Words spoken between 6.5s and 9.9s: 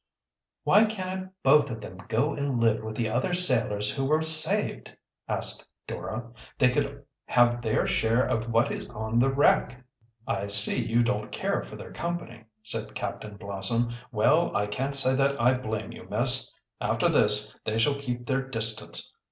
"They could have their share of what is on the wreck."